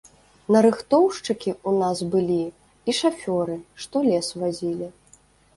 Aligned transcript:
Нарыхтоўшчыкі 0.53 1.51
ў 1.67 1.71
нас 1.83 2.01
былі 2.15 2.39
і 2.49 2.91
шафёры, 3.01 3.55
што 3.85 3.95
лес 4.11 4.27
вазілі. 4.41 4.87